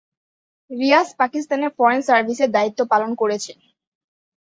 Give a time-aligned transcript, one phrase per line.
[0.71, 3.57] রিয়াজ পাকিস্তানের ফরেন সার্ভিসে দায়িত্ব পালন করেছেন।